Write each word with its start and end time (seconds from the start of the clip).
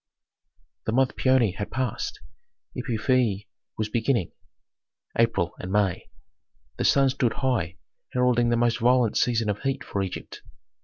The 0.87 0.93
month 0.93 1.15
Paoni 1.15 1.53
had 1.57 1.69
passed, 1.69 2.21
Epiphi 2.75 3.45
was 3.77 3.87
beginning 3.87 4.31
(April 5.15 5.53
and 5.59 5.71
May). 5.71 6.09
The 6.77 6.85
sun 6.85 7.11
stood 7.11 7.33
high, 7.33 7.77
heralding 8.11 8.49
the 8.49 8.57
most 8.57 8.79
violent 8.79 9.15
season 9.15 9.47
of 9.47 9.59
heat 9.61 9.83
for 9.83 10.01
Egypt. 10.01 10.41